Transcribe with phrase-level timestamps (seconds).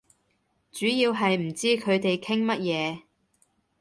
[0.71, 3.01] 主要係唔知佢哋傾乜嘢